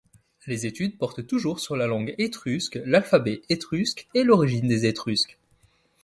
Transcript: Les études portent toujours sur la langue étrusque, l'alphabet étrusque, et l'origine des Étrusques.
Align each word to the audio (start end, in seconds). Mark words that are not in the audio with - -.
Les 0.47 0.65
études 0.65 0.97
portent 0.97 1.27
toujours 1.27 1.59
sur 1.59 1.75
la 1.75 1.85
langue 1.85 2.15
étrusque, 2.17 2.79
l'alphabet 2.85 3.43
étrusque, 3.49 4.07
et 4.15 4.23
l'origine 4.23 4.67
des 4.67 4.87
Étrusques. 4.87 5.37